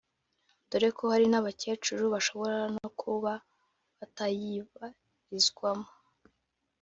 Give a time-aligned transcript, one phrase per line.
[0.69, 3.31] dore ko hari n’abakecuru bashobora no kuba
[3.97, 5.89] batayibarizwamo